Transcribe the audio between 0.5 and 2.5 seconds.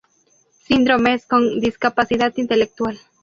Síndromes con discapacidad